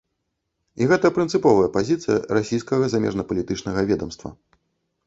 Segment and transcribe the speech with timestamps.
[0.81, 4.39] І гэта прынцыповая пазіцыя расійскага замежнапалітычнага ведамства.